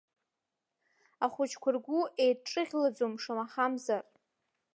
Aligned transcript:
Ахәыҷқәа 1.25 1.69
ргәы 1.75 1.99
еидҿыӷьлаӡом 2.23 3.13
шамахамзар. 3.21 4.03